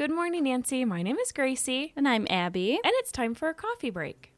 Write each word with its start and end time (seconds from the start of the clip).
Good 0.00 0.10
morning, 0.10 0.44
Nancy. 0.44 0.86
My 0.86 1.02
name 1.02 1.18
is 1.18 1.30
Gracie, 1.30 1.92
And 1.94 2.08
I'm 2.08 2.26
Abby. 2.30 2.80
and 2.82 2.92
it's 3.00 3.12
time 3.12 3.34
for 3.34 3.50
a 3.50 3.54
coffee 3.54 3.90
break. 3.90 4.29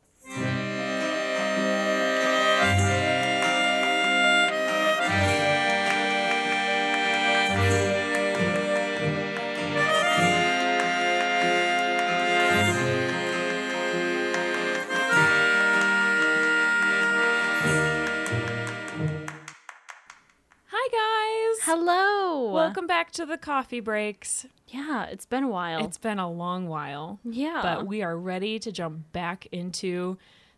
Welcome 22.63 22.87
back 22.87 23.11
to 23.13 23.27
the 23.27 23.37
coffee 23.37 23.81
breaks. 23.81 24.47
Yeah, 24.69 25.05
it's 25.07 25.27
been 25.27 25.43
a 25.43 25.49
while. 25.49 25.85
It's 25.85 25.99
been 25.99 26.19
a 26.19 26.31
long 26.31 26.69
while, 26.69 27.19
yeah. 27.25 27.61
but 27.63 27.87
we 27.87 28.03
are 28.03 28.17
ready 28.17 28.59
to 28.61 28.71
jump 28.73 29.13
back 29.13 29.47
into 29.53 30.17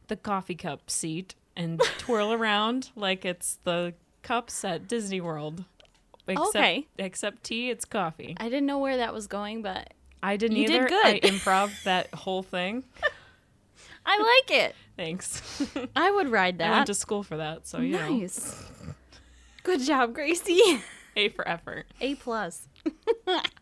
the 0.09 0.17
coffee 0.17 0.55
cup 0.55 0.91
seat 0.91 1.35
and 1.57 1.81
twirl 1.99 2.33
around 2.33 2.91
like 2.95 3.25
it's 3.25 3.59
the 3.65 3.95
cups 4.23 4.65
at 4.65 4.87
Disney 4.87 5.21
World. 5.21 5.65
Except, 6.29 6.57
Okay. 6.57 6.87
Except 6.99 7.43
tea, 7.43 7.71
it's 7.71 7.85
coffee. 7.85 8.37
I 8.39 8.45
didn't 8.45 8.67
know 8.67 8.79
where 8.79 8.99
that 8.99 9.13
was 9.13 9.27
going, 9.27 9.63
but 9.63 9.93
I 10.23 10.37
didn't 10.37 10.57
You 10.59 10.67
did 10.67 10.77
either. 10.77 10.89
good. 10.89 11.07
I 11.07 11.21
improv 11.23 11.83
that 11.85 12.13
whole 12.15 12.43
thing. 12.43 12.85
I 14.07 14.19
like 14.47 14.59
it. 14.59 14.75
Thanks. 14.97 15.63
I 15.97 16.11
would 16.11 16.31
ride 16.31 16.59
that. 16.59 16.69
I 16.69 16.77
went 16.77 16.87
to 16.87 16.95
school 16.95 17.23
for 17.23 17.39
that, 17.39 17.67
so 17.67 17.79
yeah. 17.81 18.09
nice. 18.09 18.63
Good 19.63 19.81
job, 19.81 20.15
Gracie. 20.15 20.83
A 21.17 21.29
for 21.29 21.47
effort. 21.49 21.87
A 22.01 22.15
plus. 22.17 22.69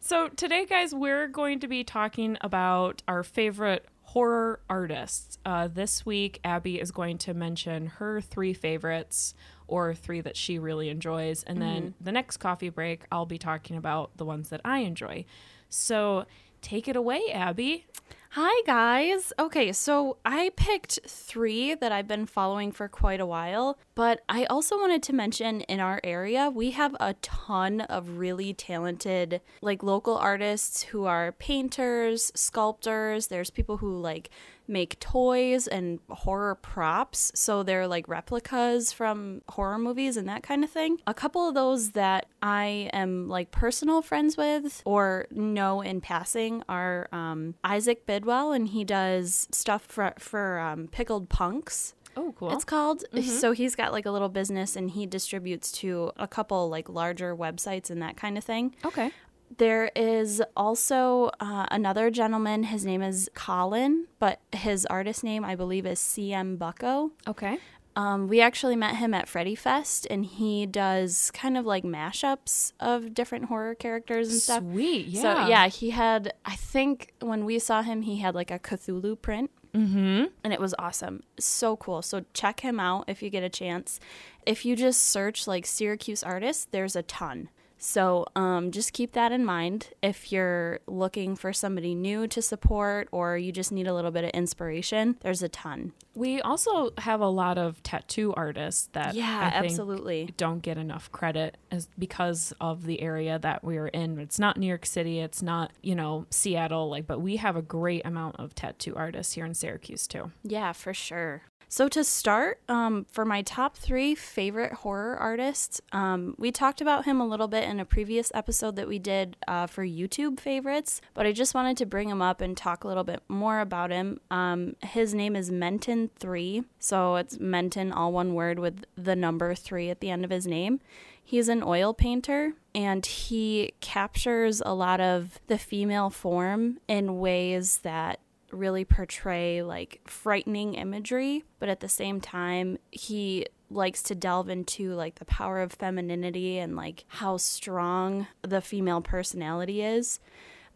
So 0.00 0.28
today, 0.28 0.66
guys, 0.66 0.94
we're 0.94 1.28
going 1.28 1.60
to 1.60 1.68
be 1.68 1.84
talking 1.84 2.36
about 2.40 3.02
our 3.06 3.22
favorite 3.22 3.86
horror 4.02 4.60
artists. 4.68 5.38
Uh, 5.46 5.68
this 5.68 6.04
week, 6.04 6.40
Abby 6.44 6.80
is 6.80 6.90
going 6.90 7.18
to 7.18 7.34
mention 7.34 7.86
her 7.86 8.20
three 8.20 8.52
favorites 8.52 9.34
or 9.68 9.94
three 9.94 10.20
that 10.20 10.36
she 10.36 10.58
really 10.58 10.88
enjoys, 10.88 11.44
and 11.44 11.62
then 11.62 11.94
the 12.00 12.12
next 12.12 12.38
coffee 12.38 12.68
break, 12.68 13.04
I'll 13.10 13.24
be 13.24 13.38
talking 13.38 13.76
about 13.76 14.16
the 14.16 14.24
ones 14.24 14.50
that 14.50 14.60
I 14.64 14.78
enjoy. 14.78 15.24
So 15.68 16.26
take 16.60 16.88
it 16.88 16.96
away, 16.96 17.22
Abby. 17.32 17.86
Hi, 18.34 18.62
guys. 18.64 19.30
Okay, 19.38 19.72
so 19.72 20.16
I 20.24 20.52
picked 20.56 21.00
three 21.06 21.74
that 21.74 21.92
I've 21.92 22.08
been 22.08 22.24
following 22.24 22.72
for 22.72 22.88
quite 22.88 23.20
a 23.20 23.26
while, 23.26 23.76
but 23.94 24.22
I 24.26 24.46
also 24.46 24.78
wanted 24.78 25.02
to 25.02 25.12
mention 25.12 25.60
in 25.60 25.80
our 25.80 26.00
area, 26.02 26.48
we 26.48 26.70
have 26.70 26.96
a 26.98 27.12
ton 27.20 27.82
of 27.82 28.16
really 28.16 28.54
talented, 28.54 29.42
like 29.60 29.82
local 29.82 30.16
artists 30.16 30.82
who 30.82 31.04
are 31.04 31.32
painters, 31.32 32.32
sculptors. 32.34 33.26
There's 33.26 33.50
people 33.50 33.76
who 33.76 33.98
like 33.98 34.30
make 34.66 34.98
toys 35.00 35.66
and 35.66 35.98
horror 36.10 36.54
props. 36.54 37.32
So 37.34 37.62
they're 37.62 37.86
like 37.86 38.08
replicas 38.08 38.92
from 38.92 39.42
horror 39.48 39.78
movies 39.78 40.16
and 40.16 40.28
that 40.28 40.42
kind 40.42 40.64
of 40.64 40.70
thing. 40.70 40.98
A 41.06 41.14
couple 41.14 41.48
of 41.48 41.54
those 41.54 41.90
that 41.92 42.26
I 42.42 42.90
am 42.92 43.28
like 43.28 43.50
personal 43.50 44.02
friends 44.02 44.36
with 44.36 44.82
or 44.84 45.26
know 45.30 45.80
in 45.80 46.00
passing 46.00 46.62
are 46.68 47.08
um, 47.12 47.54
Isaac 47.64 48.06
Bidwell, 48.06 48.52
and 48.52 48.68
he 48.68 48.84
does 48.84 49.48
stuff 49.52 49.84
for, 49.86 50.14
for 50.18 50.58
um, 50.58 50.88
Pickled 50.88 51.28
Punks. 51.28 51.94
Oh, 52.16 52.34
cool. 52.38 52.52
It's 52.52 52.64
called. 52.64 53.04
So 53.22 53.52
he's 53.52 53.74
got 53.74 53.90
like 53.92 54.04
a 54.04 54.10
little 54.10 54.28
business 54.28 54.76
and 54.76 54.90
he 54.90 55.06
distributes 55.06 55.72
to 55.72 56.12
a 56.18 56.28
couple 56.28 56.68
like 56.68 56.90
larger 56.90 57.34
websites 57.34 57.88
and 57.90 58.02
that 58.02 58.16
kind 58.18 58.36
of 58.36 58.44
thing. 58.44 58.74
okay. 58.84 59.12
There 59.58 59.90
is 59.94 60.42
also 60.56 61.30
uh, 61.40 61.66
another 61.70 62.10
gentleman. 62.10 62.64
His 62.64 62.84
name 62.84 63.02
is 63.02 63.28
Colin, 63.34 64.06
but 64.18 64.40
his 64.52 64.86
artist 64.86 65.22
name, 65.24 65.44
I 65.44 65.56
believe, 65.56 65.86
is 65.86 65.98
CM 65.98 66.58
Bucko. 66.58 67.10
Okay. 67.28 67.58
Um, 67.94 68.26
we 68.28 68.40
actually 68.40 68.76
met 68.76 68.96
him 68.96 69.12
at 69.12 69.28
Freddy 69.28 69.54
Fest, 69.54 70.06
and 70.10 70.24
he 70.24 70.64
does 70.64 71.30
kind 71.32 71.58
of 71.58 71.66
like 71.66 71.84
mashups 71.84 72.72
of 72.80 73.12
different 73.12 73.46
horror 73.46 73.74
characters 73.74 74.30
and 74.32 74.40
stuff. 74.40 74.62
Sweet. 74.62 75.06
Yeah. 75.08 75.20
So 75.20 75.46
yeah, 75.48 75.68
he 75.68 75.90
had. 75.90 76.32
I 76.46 76.56
think 76.56 77.12
when 77.20 77.44
we 77.44 77.58
saw 77.58 77.82
him, 77.82 78.02
he 78.02 78.16
had 78.18 78.34
like 78.34 78.50
a 78.50 78.58
Cthulhu 78.58 79.20
print, 79.20 79.50
Mm-hmm. 79.74 80.24
and 80.44 80.52
it 80.52 80.60
was 80.60 80.74
awesome. 80.78 81.22
So 81.38 81.76
cool. 81.76 82.02
So 82.02 82.24
check 82.34 82.60
him 82.60 82.78
out 82.80 83.04
if 83.08 83.22
you 83.22 83.28
get 83.30 83.42
a 83.42 83.48
chance. 83.48 84.00
If 84.46 84.64
you 84.66 84.76
just 84.76 85.02
search 85.02 85.46
like 85.46 85.64
Syracuse 85.66 86.22
artists, 86.22 86.66
there's 86.70 86.94
a 86.96 87.02
ton. 87.02 87.48
So 87.84 88.26
um, 88.36 88.70
just 88.70 88.92
keep 88.92 89.12
that 89.12 89.32
in 89.32 89.44
mind 89.44 89.88
if 90.02 90.30
you're 90.30 90.78
looking 90.86 91.34
for 91.34 91.52
somebody 91.52 91.96
new 91.96 92.28
to 92.28 92.40
support 92.40 93.08
or 93.10 93.36
you 93.36 93.50
just 93.50 93.72
need 93.72 93.88
a 93.88 93.94
little 93.94 94.12
bit 94.12 94.22
of 94.22 94.30
inspiration. 94.30 95.16
There's 95.20 95.42
a 95.42 95.48
ton. 95.48 95.92
We 96.14 96.40
also 96.40 96.92
have 96.98 97.20
a 97.20 97.26
lot 97.26 97.58
of 97.58 97.82
tattoo 97.82 98.32
artists 98.34 98.88
that 98.92 99.16
Yeah, 99.16 99.50
I 99.52 99.60
think 99.60 99.72
absolutely. 99.72 100.32
don't 100.36 100.60
get 100.60 100.78
enough 100.78 101.10
credit 101.10 101.56
as 101.72 101.88
because 101.98 102.52
of 102.60 102.84
the 102.84 103.00
area 103.02 103.40
that 103.40 103.64
we're 103.64 103.88
in. 103.88 104.20
It's 104.20 104.38
not 104.38 104.56
New 104.58 104.68
York 104.68 104.86
City, 104.86 105.18
it's 105.18 105.42
not, 105.42 105.72
you 105.82 105.96
know, 105.96 106.26
Seattle 106.30 106.88
like 106.88 107.08
but 107.08 107.20
we 107.20 107.36
have 107.36 107.56
a 107.56 107.62
great 107.62 108.06
amount 108.06 108.36
of 108.38 108.54
tattoo 108.54 108.94
artists 108.94 109.32
here 109.32 109.44
in 109.44 109.54
Syracuse 109.54 110.06
too. 110.06 110.30
Yeah, 110.44 110.72
for 110.72 110.94
sure. 110.94 111.42
So 111.72 111.88
to 111.88 112.04
start, 112.04 112.60
um, 112.68 113.06
for 113.10 113.24
my 113.24 113.40
top 113.40 113.78
three 113.78 114.14
favorite 114.14 114.74
horror 114.74 115.16
artists, 115.16 115.80
um, 115.90 116.34
we 116.36 116.52
talked 116.52 116.82
about 116.82 117.06
him 117.06 117.18
a 117.18 117.26
little 117.26 117.48
bit 117.48 117.64
in 117.64 117.80
a 117.80 117.86
previous 117.86 118.30
episode 118.34 118.76
that 118.76 118.86
we 118.86 118.98
did 118.98 119.38
uh, 119.48 119.66
for 119.66 119.82
YouTube 119.82 120.38
favorites, 120.38 121.00
but 121.14 121.24
I 121.24 121.32
just 121.32 121.54
wanted 121.54 121.78
to 121.78 121.86
bring 121.86 122.10
him 122.10 122.20
up 122.20 122.42
and 122.42 122.54
talk 122.54 122.84
a 122.84 122.88
little 122.88 123.04
bit 123.04 123.22
more 123.26 123.60
about 123.60 123.90
him. 123.90 124.20
Um, 124.30 124.76
his 124.82 125.14
name 125.14 125.34
is 125.34 125.50
Menton3, 125.50 126.66
so 126.78 127.16
it's 127.16 127.40
Menton, 127.40 127.90
all 127.90 128.12
one 128.12 128.34
word 128.34 128.58
with 128.58 128.84
the 128.94 129.16
number 129.16 129.54
three 129.54 129.88
at 129.88 130.00
the 130.00 130.10
end 130.10 130.26
of 130.26 130.30
his 130.30 130.46
name. 130.46 130.78
He's 131.24 131.48
an 131.48 131.62
oil 131.62 131.94
painter 131.94 132.52
and 132.74 133.06
he 133.06 133.72
captures 133.80 134.60
a 134.66 134.74
lot 134.74 135.00
of 135.00 135.40
the 135.46 135.56
female 135.56 136.10
form 136.10 136.80
in 136.86 137.18
ways 137.18 137.78
that 137.78 138.20
really 138.52 138.84
portray 138.84 139.62
like 139.62 140.00
frightening 140.06 140.74
imagery, 140.74 141.44
but 141.58 141.68
at 141.68 141.80
the 141.80 141.88
same 141.88 142.20
time, 142.20 142.78
he 142.90 143.46
likes 143.70 144.02
to 144.02 144.14
delve 144.14 144.48
into 144.50 144.92
like 144.94 145.16
the 145.16 145.24
power 145.24 145.60
of 145.60 145.72
femininity 145.72 146.58
and 146.58 146.76
like 146.76 147.04
how 147.08 147.36
strong 147.38 148.26
the 148.42 148.60
female 148.60 149.00
personality 149.00 149.82
is. 149.82 150.20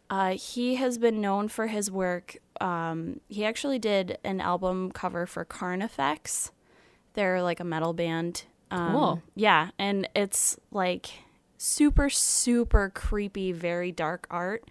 Uh, 0.09 0.31
he 0.31 0.75
has 0.75 0.97
been 0.97 1.19
known 1.21 1.47
for 1.47 1.67
his 1.67 1.91
work. 1.91 2.37
Um, 2.61 3.19
he 3.27 3.45
actually 3.45 3.77
did 3.77 4.17
an 4.23 4.39
album 4.41 4.91
cover 4.91 5.25
for 5.25 5.43
Carnifex. 5.45 6.51
They're 7.13 7.41
like 7.41 7.59
a 7.59 7.65
metal 7.65 7.93
band. 7.93 8.43
Um, 8.71 8.91
Cool. 8.91 9.21
Yeah, 9.35 9.69
and 9.77 10.09
it's 10.15 10.57
like 10.71 11.07
super, 11.57 12.09
super 12.09 12.91
creepy, 12.93 13.51
very 13.51 13.91
dark 13.91 14.27
art. 14.31 14.63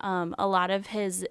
Um, 0.00 0.34
a 0.38 0.46
lot 0.46 0.70
of 0.70 0.88
his 0.88 1.26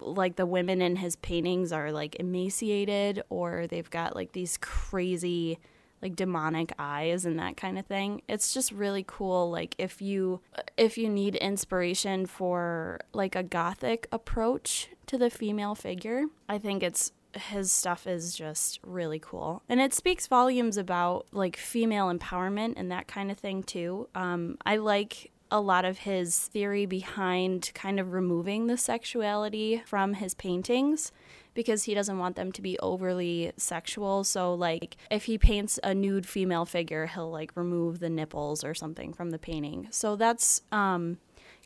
like 0.00 0.36
the 0.36 0.46
women 0.46 0.80
in 0.82 0.96
his 0.96 1.16
paintings 1.16 1.72
are 1.72 1.92
like 1.92 2.16
emaciated 2.20 3.22
or 3.28 3.66
they've 3.66 3.90
got 3.90 4.14
like 4.14 4.32
these 4.32 4.58
crazy 4.60 5.58
like 6.02 6.16
demonic 6.16 6.72
eyes 6.78 7.24
and 7.24 7.38
that 7.38 7.56
kind 7.56 7.78
of 7.78 7.86
thing. 7.86 8.20
It's 8.28 8.52
just 8.52 8.70
really 8.70 9.04
cool 9.06 9.50
like 9.50 9.74
if 9.78 10.02
you 10.02 10.40
if 10.76 10.98
you 10.98 11.08
need 11.08 11.34
inspiration 11.36 12.26
for 12.26 13.00
like 13.12 13.34
a 13.34 13.42
gothic 13.42 14.06
approach 14.12 14.90
to 15.06 15.18
the 15.18 15.30
female 15.30 15.74
figure, 15.74 16.24
I 16.48 16.58
think 16.58 16.82
it's 16.82 17.12
his 17.34 17.72
stuff 17.72 18.06
is 18.06 18.36
just 18.36 18.78
really 18.84 19.18
cool. 19.18 19.62
And 19.68 19.80
it 19.80 19.92
speaks 19.94 20.26
volumes 20.26 20.76
about 20.76 21.26
like 21.32 21.56
female 21.56 22.12
empowerment 22.12 22.74
and 22.76 22.92
that 22.92 23.08
kind 23.08 23.30
of 23.30 23.38
thing 23.38 23.62
too. 23.62 24.08
Um 24.14 24.58
I 24.66 24.76
like 24.76 25.32
a 25.54 25.60
lot 25.60 25.84
of 25.84 25.98
his 25.98 26.36
theory 26.48 26.84
behind 26.84 27.70
kind 27.74 28.00
of 28.00 28.12
removing 28.12 28.66
the 28.66 28.76
sexuality 28.76 29.80
from 29.86 30.14
his 30.14 30.34
paintings 30.34 31.12
because 31.54 31.84
he 31.84 31.94
doesn't 31.94 32.18
want 32.18 32.34
them 32.34 32.50
to 32.50 32.60
be 32.60 32.76
overly 32.80 33.52
sexual. 33.56 34.24
So 34.24 34.52
like 34.52 34.96
if 35.12 35.26
he 35.26 35.38
paints 35.38 35.78
a 35.84 35.94
nude 35.94 36.26
female 36.26 36.64
figure, 36.64 37.06
he'll 37.06 37.30
like 37.30 37.52
remove 37.54 38.00
the 38.00 38.10
nipples 38.10 38.64
or 38.64 38.74
something 38.74 39.12
from 39.12 39.30
the 39.30 39.38
painting. 39.38 39.86
So 39.90 40.16
that's 40.16 40.62
um 40.72 41.18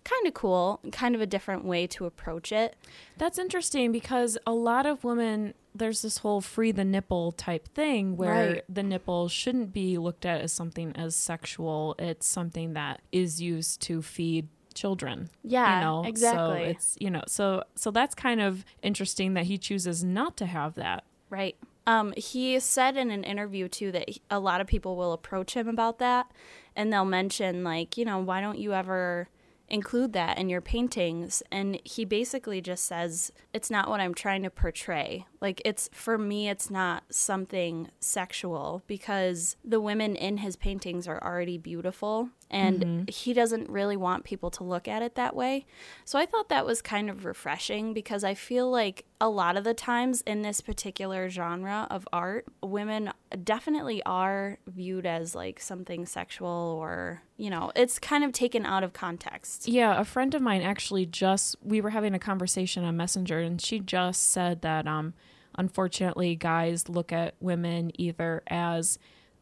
kind 0.04 0.26
of 0.26 0.34
cool, 0.34 0.80
kind 0.92 1.14
of 1.14 1.20
a 1.20 1.26
different 1.26 1.64
way 1.64 1.86
to 1.88 2.06
approach 2.06 2.52
it. 2.52 2.76
That's 3.16 3.38
interesting 3.38 3.92
because 3.92 4.38
a 4.46 4.52
lot 4.52 4.86
of 4.86 5.04
women 5.04 5.54
there's 5.74 6.02
this 6.02 6.18
whole 6.18 6.40
free 6.40 6.72
the 6.72 6.84
nipple 6.84 7.30
type 7.30 7.68
thing 7.68 8.16
where 8.16 8.52
Right. 8.54 8.64
the 8.68 8.82
nipple 8.82 9.28
shouldn't 9.28 9.72
be 9.72 9.96
looked 9.96 10.26
at 10.26 10.40
as 10.40 10.52
something 10.52 10.92
as 10.96 11.14
sexual. 11.14 11.94
It's 12.00 12.26
something 12.26 12.72
that 12.72 13.00
is 13.12 13.40
used 13.40 13.80
to 13.82 14.02
feed 14.02 14.48
children. 14.74 15.28
Yeah, 15.44 15.78
you 15.78 15.84
know, 15.84 16.04
exactly. 16.04 16.64
So 16.64 16.70
it's 16.70 16.96
you 17.00 17.10
know, 17.10 17.22
so 17.28 17.62
so 17.76 17.90
that's 17.92 18.14
kind 18.14 18.40
of 18.40 18.64
interesting 18.82 19.34
that 19.34 19.44
he 19.44 19.56
chooses 19.58 20.02
not 20.02 20.36
to 20.38 20.46
have 20.46 20.74
that. 20.74 21.04
Right. 21.30 21.56
Um, 21.86 22.12
he 22.16 22.58
said 22.60 22.96
in 22.96 23.10
an 23.10 23.22
interview 23.24 23.68
too 23.68 23.92
that 23.92 24.08
a 24.30 24.38
lot 24.40 24.60
of 24.60 24.66
people 24.66 24.96
will 24.96 25.12
approach 25.12 25.54
him 25.54 25.68
about 25.68 25.98
that, 26.00 26.30
and 26.76 26.92
they'll 26.92 27.04
mention 27.04 27.62
like, 27.62 27.96
you 27.96 28.04
know, 28.04 28.18
why 28.18 28.40
don't 28.40 28.58
you 28.58 28.74
ever 28.74 29.28
include 29.68 30.12
that 30.12 30.38
in 30.38 30.48
your 30.48 30.60
paintings 30.60 31.42
and 31.50 31.80
he 31.84 32.04
basically 32.04 32.60
just 32.60 32.84
says 32.84 33.30
it's 33.52 33.70
not 33.70 33.88
what 33.88 34.00
i'm 34.00 34.14
trying 34.14 34.42
to 34.42 34.50
portray. 34.50 35.26
Like 35.40 35.60
it's 35.64 35.88
for 35.92 36.18
me 36.18 36.48
it's 36.48 36.70
not 36.70 37.04
something 37.10 37.90
sexual 38.00 38.82
because 38.86 39.56
the 39.64 39.80
women 39.80 40.16
in 40.16 40.38
his 40.38 40.56
paintings 40.56 41.06
are 41.06 41.22
already 41.22 41.58
beautiful 41.58 42.30
and 42.50 42.80
mm-hmm. 42.80 43.02
he 43.08 43.32
doesn't 43.32 43.68
really 43.68 43.96
want 43.96 44.24
people 44.24 44.50
to 44.50 44.64
look 44.64 44.88
at 44.88 45.02
it 45.02 45.14
that 45.14 45.36
way 45.36 45.66
so 46.04 46.18
i 46.18 46.24
thought 46.24 46.48
that 46.48 46.64
was 46.64 46.80
kind 46.80 47.10
of 47.10 47.24
refreshing 47.24 47.92
because 47.92 48.24
i 48.24 48.34
feel 48.34 48.70
like 48.70 49.04
a 49.20 49.28
lot 49.28 49.56
of 49.56 49.64
the 49.64 49.74
times 49.74 50.22
in 50.22 50.42
this 50.42 50.60
particular 50.60 51.28
genre 51.28 51.86
of 51.90 52.08
art 52.12 52.46
women 52.62 53.10
definitely 53.44 54.02
are 54.04 54.58
viewed 54.66 55.04
as 55.04 55.34
like 55.34 55.60
something 55.60 56.06
sexual 56.06 56.78
or 56.80 57.22
you 57.36 57.50
know 57.50 57.70
it's 57.76 57.98
kind 57.98 58.24
of 58.24 58.32
taken 58.32 58.64
out 58.64 58.82
of 58.82 58.92
context 58.92 59.68
yeah 59.68 59.98
a 60.00 60.04
friend 60.04 60.34
of 60.34 60.42
mine 60.42 60.62
actually 60.62 61.04
just 61.04 61.56
we 61.62 61.80
were 61.80 61.90
having 61.90 62.14
a 62.14 62.18
conversation 62.18 62.84
on 62.84 62.96
messenger 62.96 63.38
and 63.40 63.60
she 63.60 63.78
just 63.78 64.30
said 64.30 64.62
that 64.62 64.86
um 64.86 65.12
unfortunately 65.56 66.36
guys 66.36 66.88
look 66.88 67.12
at 67.12 67.34
women 67.40 67.90
either 68.00 68.42
as 68.46 68.98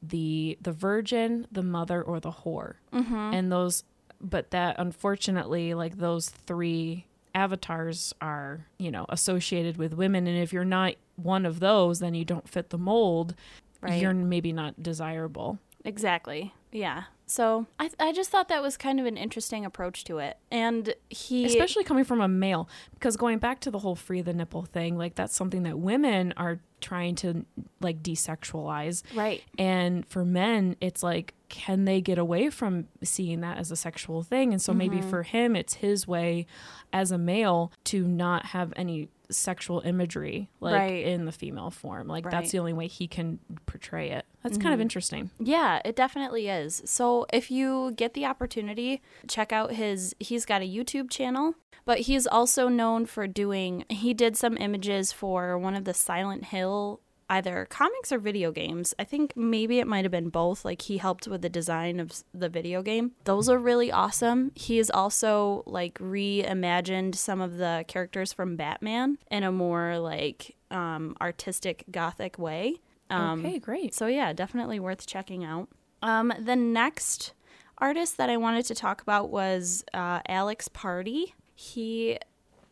the 0.08 0.58
the 0.60 0.72
virgin 0.72 1.46
the 1.50 1.62
mother 1.62 2.02
or 2.02 2.20
the 2.20 2.30
whore. 2.30 2.74
Mm-hmm. 2.92 3.14
and 3.14 3.52
those 3.52 3.84
but 4.20 4.50
that 4.50 4.76
unfortunately 4.78 5.74
like 5.74 5.98
those 5.98 6.30
three 6.30 7.06
avatars 7.34 8.14
are 8.20 8.66
you 8.78 8.90
know 8.90 9.06
associated 9.08 9.76
with 9.76 9.94
women. 9.94 10.26
And 10.26 10.38
if 10.38 10.52
you're 10.52 10.64
not 10.64 10.94
one 11.16 11.46
of 11.46 11.60
those 11.60 11.98
then 12.00 12.14
you 12.14 12.24
don't 12.24 12.48
fit 12.48 12.70
the 12.70 12.78
mold. 12.78 13.34
Right. 13.82 14.00
you're 14.00 14.14
maybe 14.14 14.52
not 14.52 14.82
desirable. 14.82 15.58
Exactly. 15.84 16.54
Yeah 16.72 17.04
so 17.26 17.66
I, 17.80 17.90
I 17.98 18.12
just 18.12 18.30
thought 18.30 18.48
that 18.48 18.62
was 18.62 18.76
kind 18.76 19.00
of 19.00 19.06
an 19.06 19.16
interesting 19.16 19.64
approach 19.64 20.04
to 20.04 20.18
it. 20.18 20.38
And 20.50 20.94
he. 21.10 21.44
Especially 21.44 21.82
coming 21.82 22.04
from 22.04 22.20
a 22.20 22.28
male, 22.28 22.68
because 22.94 23.16
going 23.16 23.38
back 23.38 23.60
to 23.60 23.70
the 23.70 23.80
whole 23.80 23.96
free 23.96 24.22
the 24.22 24.32
nipple 24.32 24.62
thing, 24.62 24.96
like 24.96 25.16
that's 25.16 25.34
something 25.34 25.64
that 25.64 25.78
women 25.78 26.32
are 26.36 26.60
trying 26.80 27.16
to 27.16 27.44
like 27.80 28.00
desexualize. 28.02 29.02
Right. 29.14 29.42
And 29.58 30.06
for 30.06 30.24
men, 30.24 30.76
it's 30.80 31.02
like, 31.02 31.34
can 31.48 31.84
they 31.84 32.00
get 32.00 32.18
away 32.18 32.48
from 32.48 32.86
seeing 33.02 33.40
that 33.40 33.58
as 33.58 33.72
a 33.72 33.76
sexual 33.76 34.22
thing? 34.22 34.52
And 34.52 34.62
so 34.62 34.70
mm-hmm. 34.70 34.78
maybe 34.78 35.00
for 35.00 35.24
him, 35.24 35.56
it's 35.56 35.74
his 35.74 36.06
way 36.06 36.46
as 36.92 37.10
a 37.10 37.18
male 37.18 37.72
to 37.84 38.06
not 38.06 38.46
have 38.46 38.72
any 38.76 39.08
sexual 39.30 39.80
imagery 39.80 40.48
like 40.60 40.74
right. 40.74 41.04
in 41.04 41.24
the 41.24 41.32
female 41.32 41.70
form 41.70 42.06
like 42.06 42.24
right. 42.24 42.30
that's 42.30 42.52
the 42.52 42.58
only 42.60 42.72
way 42.72 42.86
he 42.86 43.08
can 43.08 43.38
portray 43.66 44.10
it 44.10 44.24
that's 44.46 44.58
mm-hmm. 44.58 44.62
kind 44.62 44.74
of 44.74 44.78
mm-hmm. 44.78 44.82
interesting 44.82 45.30
yeah 45.40 45.80
it 45.84 45.96
definitely 45.96 46.48
is 46.48 46.82
so 46.84 47.26
if 47.32 47.50
you 47.50 47.92
get 47.96 48.14
the 48.14 48.24
opportunity 48.24 49.02
check 49.26 49.52
out 49.52 49.72
his 49.72 50.14
he's 50.20 50.44
got 50.44 50.62
a 50.62 50.64
youtube 50.64 51.10
channel 51.10 51.54
but 51.84 52.00
he's 52.00 52.26
also 52.26 52.68
known 52.68 53.06
for 53.06 53.26
doing 53.26 53.84
he 53.88 54.14
did 54.14 54.36
some 54.36 54.56
images 54.58 55.12
for 55.12 55.58
one 55.58 55.74
of 55.74 55.84
the 55.84 55.94
silent 55.94 56.46
hill 56.46 57.00
either 57.28 57.66
comics 57.68 58.12
or 58.12 58.18
video 58.18 58.52
games. 58.52 58.94
I 58.98 59.04
think 59.04 59.36
maybe 59.36 59.78
it 59.78 59.86
might 59.86 60.04
have 60.04 60.12
been 60.12 60.28
both. 60.28 60.64
Like 60.64 60.82
he 60.82 60.98
helped 60.98 61.26
with 61.26 61.42
the 61.42 61.48
design 61.48 62.00
of 62.00 62.22
the 62.32 62.48
video 62.48 62.82
game. 62.82 63.12
Those 63.24 63.48
are 63.48 63.58
really 63.58 63.90
awesome. 63.90 64.52
He 64.54 64.76
has 64.78 64.90
also 64.90 65.62
like 65.66 65.98
reimagined 65.98 67.14
some 67.16 67.40
of 67.40 67.58
the 67.58 67.84
characters 67.88 68.32
from 68.32 68.56
Batman 68.56 69.18
in 69.30 69.42
a 69.42 69.52
more 69.52 69.98
like 69.98 70.56
um, 70.70 71.16
artistic 71.20 71.84
gothic 71.90 72.38
way. 72.38 72.76
Um, 73.10 73.44
okay, 73.44 73.58
great. 73.58 73.94
So 73.94 74.06
yeah, 74.06 74.32
definitely 74.32 74.80
worth 74.80 75.06
checking 75.06 75.44
out. 75.44 75.68
Um, 76.02 76.32
the 76.38 76.56
next 76.56 77.32
artist 77.78 78.16
that 78.16 78.30
I 78.30 78.36
wanted 78.36 78.64
to 78.66 78.74
talk 78.74 79.02
about 79.02 79.30
was 79.30 79.84
uh, 79.94 80.20
Alex 80.28 80.68
Pardee. 80.68 81.34
He 81.54 82.18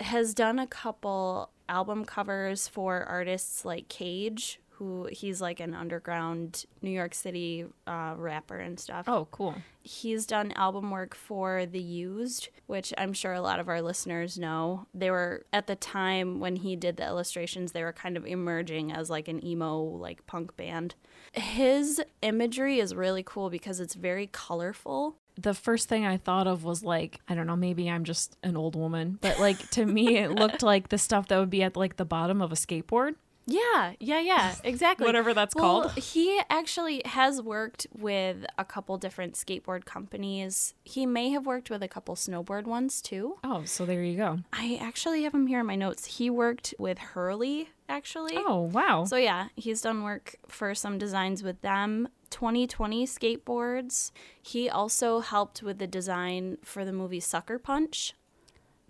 has 0.00 0.34
done 0.34 0.58
a 0.58 0.66
couple 0.66 1.50
album 1.68 2.04
covers 2.04 2.68
for 2.68 3.04
artists 3.04 3.64
like 3.64 3.88
Cage, 3.88 4.60
who 4.76 5.08
he's 5.10 5.40
like 5.40 5.60
an 5.60 5.74
underground 5.74 6.64
New 6.82 6.90
York 6.90 7.14
City 7.14 7.64
uh, 7.86 8.14
rapper 8.16 8.58
and 8.58 8.78
stuff. 8.78 9.08
Oh, 9.08 9.28
cool. 9.30 9.54
He's 9.82 10.26
done 10.26 10.52
album 10.52 10.90
work 10.90 11.14
for 11.14 11.66
The 11.66 11.80
Used, 11.80 12.48
which 12.66 12.92
I'm 12.96 13.12
sure 13.12 13.32
a 13.32 13.40
lot 13.40 13.60
of 13.60 13.68
our 13.68 13.82
listeners 13.82 14.38
know. 14.38 14.86
They 14.94 15.10
were 15.10 15.44
at 15.52 15.66
the 15.66 15.76
time 15.76 16.40
when 16.40 16.56
he 16.56 16.76
did 16.76 16.96
the 16.96 17.06
illustrations, 17.06 17.72
they 17.72 17.82
were 17.82 17.92
kind 17.92 18.16
of 18.16 18.26
emerging 18.26 18.92
as 18.92 19.10
like 19.10 19.28
an 19.28 19.44
emo 19.44 19.80
like 19.80 20.26
punk 20.26 20.56
band. 20.56 20.94
His 21.32 22.02
imagery 22.22 22.80
is 22.80 22.94
really 22.94 23.22
cool 23.24 23.50
because 23.50 23.80
it's 23.80 23.94
very 23.94 24.26
colorful 24.26 25.16
the 25.36 25.54
first 25.54 25.88
thing 25.88 26.06
I 26.06 26.16
thought 26.16 26.46
of 26.46 26.64
was 26.64 26.84
like, 26.84 27.20
I 27.28 27.34
don't 27.34 27.46
know, 27.46 27.56
maybe 27.56 27.90
I'm 27.90 28.04
just 28.04 28.36
an 28.42 28.56
old 28.56 28.76
woman, 28.76 29.18
but 29.20 29.40
like 29.40 29.70
to 29.70 29.84
me, 29.84 30.18
it 30.18 30.30
looked 30.30 30.62
like 30.62 30.88
the 30.88 30.98
stuff 30.98 31.28
that 31.28 31.38
would 31.38 31.50
be 31.50 31.62
at 31.62 31.76
like 31.76 31.96
the 31.96 32.04
bottom 32.04 32.40
of 32.40 32.52
a 32.52 32.54
skateboard. 32.54 33.16
Yeah, 33.46 33.92
yeah, 34.00 34.20
yeah, 34.20 34.54
exactly. 34.64 35.06
Whatever 35.06 35.34
that's 35.34 35.54
well, 35.54 35.82
called. 35.82 35.98
He 35.98 36.40
actually 36.48 37.02
has 37.04 37.42
worked 37.42 37.86
with 37.92 38.44
a 38.58 38.64
couple 38.64 38.96
different 38.98 39.34
skateboard 39.34 39.84
companies. 39.84 40.74
He 40.84 41.06
may 41.06 41.30
have 41.30 41.46
worked 41.46 41.70
with 41.70 41.82
a 41.82 41.88
couple 41.88 42.14
snowboard 42.14 42.64
ones 42.64 43.02
too. 43.02 43.38
Oh, 43.44 43.64
so 43.64 43.84
there 43.84 44.02
you 44.02 44.16
go. 44.16 44.40
I 44.52 44.78
actually 44.80 45.22
have 45.24 45.34
him 45.34 45.46
here 45.46 45.60
in 45.60 45.66
my 45.66 45.76
notes. 45.76 46.18
He 46.18 46.30
worked 46.30 46.74
with 46.78 46.98
Hurley, 46.98 47.68
actually. 47.88 48.34
Oh, 48.36 48.62
wow. 48.72 49.04
So 49.04 49.16
yeah, 49.16 49.48
he's 49.56 49.82
done 49.82 50.02
work 50.02 50.36
for 50.48 50.74
some 50.74 50.98
designs 50.98 51.42
with 51.42 51.60
them. 51.60 52.08
2020 52.30 53.06
skateboards. 53.06 54.10
He 54.42 54.68
also 54.68 55.20
helped 55.20 55.62
with 55.62 55.78
the 55.78 55.86
design 55.86 56.58
for 56.64 56.84
the 56.84 56.92
movie 56.92 57.20
Sucker 57.20 57.60
Punch. 57.60 58.12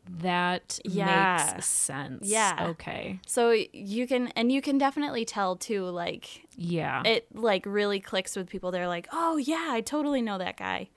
That 0.08 0.78
yeah. 0.84 1.52
makes 1.54 1.66
sense. 1.66 2.28
Yeah. 2.28 2.68
Okay. 2.70 3.20
So 3.26 3.50
you 3.72 4.06
can 4.06 4.28
and 4.36 4.52
you 4.52 4.60
can 4.60 4.78
definitely 4.78 5.24
tell 5.24 5.56
too 5.56 5.84
like 5.86 6.46
yeah. 6.56 7.02
It 7.04 7.26
like 7.34 7.64
really 7.66 8.00
clicks 8.00 8.36
with 8.36 8.48
people. 8.48 8.70
They're 8.70 8.88
like, 8.88 9.08
"Oh 9.12 9.36
yeah, 9.36 9.68
I 9.70 9.80
totally 9.80 10.22
know 10.22 10.38
that 10.38 10.56
guy." 10.56 10.88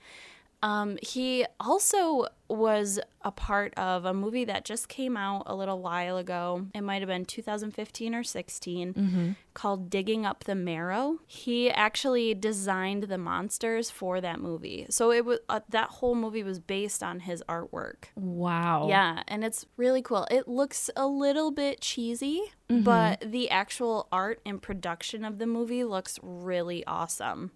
Um, 0.63 0.97
he 1.01 1.45
also 1.59 2.27
was 2.49 2.99
a 3.21 3.31
part 3.31 3.73
of 3.77 4.05
a 4.05 4.13
movie 4.13 4.45
that 4.45 4.65
just 4.65 4.87
came 4.87 5.17
out 5.17 5.43
a 5.45 5.55
little 5.55 5.81
while 5.81 6.17
ago. 6.17 6.65
It 6.73 6.81
might 6.81 7.01
have 7.01 7.09
been 7.09 7.25
2015 7.25 8.15
or 8.15 8.23
16 8.23 8.93
mm-hmm. 8.93 9.31
called 9.53 9.89
Digging 9.89 10.25
Up 10.25 10.45
the 10.45 10.55
Marrow. 10.55 11.19
He 11.27 11.69
actually 11.69 12.33
designed 12.33 13.03
the 13.03 13.17
monsters 13.17 13.91
for 13.91 14.19
that 14.21 14.39
movie. 14.39 14.87
So 14.89 15.11
it 15.11 15.25
was 15.25 15.39
uh, 15.49 15.59
that 15.69 15.89
whole 15.89 16.15
movie 16.15 16.43
was 16.43 16.59
based 16.59 17.03
on 17.03 17.21
his 17.21 17.43
artwork. 17.47 18.05
Wow. 18.15 18.87
Yeah, 18.89 19.23
and 19.27 19.43
it's 19.43 19.65
really 19.75 20.01
cool. 20.01 20.25
It 20.31 20.47
looks 20.47 20.89
a 20.95 21.05
little 21.05 21.51
bit 21.51 21.81
cheesy, 21.81 22.41
mm-hmm. 22.69 22.83
but 22.83 23.23
the 23.29 23.49
actual 23.49 24.07
art 24.11 24.39
and 24.45 24.61
production 24.61 25.23
of 25.23 25.37
the 25.37 25.47
movie 25.47 25.83
looks 25.83 26.17
really 26.23 26.85
awesome. 26.87 27.51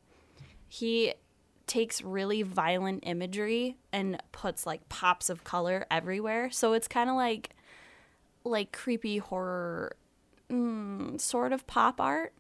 He 0.67 1.13
takes 1.68 2.01
really 2.01 2.41
violent 2.41 3.03
imagery 3.06 3.77
and 3.91 4.22
puts 4.32 4.65
like 4.65 4.88
pops 4.89 5.30
of 5.30 5.44
color 5.44 5.86
everywhere. 5.89 6.51
So 6.51 6.74
it's 6.74 6.88
kind 6.88 7.10
of 7.10 7.15
like 7.15 7.51
like 8.44 8.72
creepy 8.72 9.18
horror 9.18 9.96
mm, 10.50 11.20
sort 11.20 11.53
of 11.53 11.65
pop 11.68 12.01
art. 12.01 12.34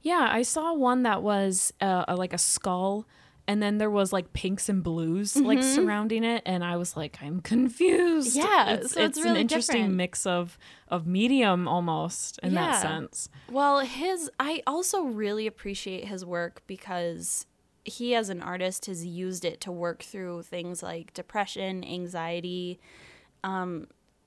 Yeah, 0.00 0.28
I 0.30 0.42
saw 0.42 0.72
one 0.72 1.02
that 1.02 1.22
was 1.22 1.72
uh, 1.80 2.04
like 2.16 2.32
a 2.32 2.38
skull 2.38 3.06
and 3.48 3.62
then 3.62 3.78
there 3.78 3.90
was 3.90 4.12
like 4.12 4.32
pinks 4.32 4.68
and 4.68 4.82
blues 4.82 5.34
mm-hmm. 5.34 5.46
like 5.46 5.62
surrounding 5.62 6.24
it 6.24 6.42
and 6.46 6.64
i 6.64 6.76
was 6.76 6.96
like 6.96 7.18
i'm 7.22 7.40
confused 7.40 8.36
yeah 8.36 8.70
it's, 8.70 8.92
so 8.92 9.00
it's, 9.00 9.16
it's 9.16 9.18
really 9.18 9.30
an 9.30 9.36
interesting 9.36 9.76
different. 9.76 9.94
mix 9.94 10.26
of 10.26 10.58
of 10.88 11.06
medium 11.06 11.68
almost 11.68 12.38
in 12.42 12.52
yeah. 12.52 12.72
that 12.72 12.82
sense 12.82 13.28
well 13.50 13.80
his 13.80 14.30
i 14.40 14.62
also 14.66 15.02
really 15.02 15.46
appreciate 15.46 16.06
his 16.06 16.24
work 16.24 16.62
because 16.66 17.46
he 17.86 18.14
as 18.14 18.28
an 18.28 18.42
artist 18.42 18.86
has 18.86 19.06
used 19.06 19.44
it 19.44 19.60
to 19.62 19.72
work 19.72 20.02
through 20.02 20.42
things 20.42 20.82
like 20.82 21.14
depression, 21.14 21.84
anxiety. 21.84 22.80
Um, 23.44 23.86